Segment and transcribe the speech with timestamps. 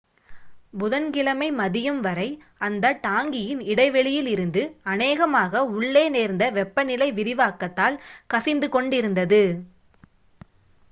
[0.73, 2.25] புதன் கிழமை மதியம் வரை
[2.59, 4.61] அந்த டாங்கியின் இடைவெளியிலிருந்து
[4.85, 7.99] அநேகமாக உள்ளே நேர்ந்த வெப்ப நிலை விரிவாக்கத்தால்
[8.27, 9.43] கசிந்து கொண்டிருந்தது